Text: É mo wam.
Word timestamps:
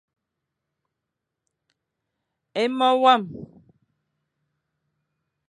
É 2.63 2.65
mo 2.77 2.89
wam. 3.03 3.23